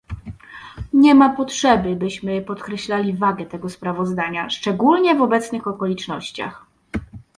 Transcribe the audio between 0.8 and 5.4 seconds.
Nie ma potrzeby, byśmy podkreślali wagę tego sprawozdania, szczególnie w